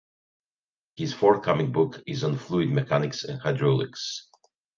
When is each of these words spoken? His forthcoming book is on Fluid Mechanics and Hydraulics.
His 0.95 1.13
forthcoming 1.13 1.71
book 1.71 2.01
is 2.07 2.23
on 2.23 2.35
Fluid 2.35 2.71
Mechanics 2.71 3.23
and 3.23 3.39
Hydraulics. 3.39 4.29